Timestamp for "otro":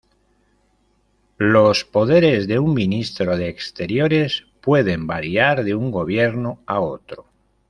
6.79-7.27